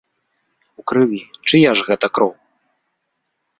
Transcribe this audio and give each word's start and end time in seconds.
У 0.81 0.85
крыві, 0.91 1.19
чыя 1.47 1.69
ж 1.81 1.87
гэта 1.91 2.05
кроў? 2.19 2.33